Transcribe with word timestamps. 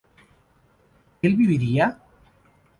¿él 1.21 1.35
viviría? 1.35 1.99